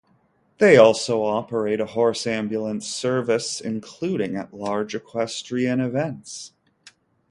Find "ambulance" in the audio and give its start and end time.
2.25-2.87